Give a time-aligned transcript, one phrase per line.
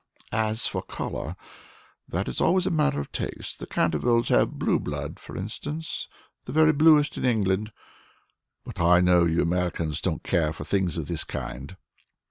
[0.31, 1.35] As for color,
[2.07, 6.07] that is always a matter of taste: the Cantervilles have blue blood, for instance,
[6.45, 7.71] the very bluest in England;
[8.65, 11.77] but I know you Americans don't care for things of this kind."